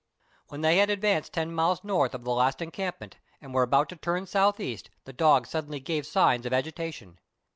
[0.47, 3.87] When they had advanced ten miles north of the last en campment, and were about
[3.89, 7.19] to turn south east, the dog suddenly gave signs of agitation.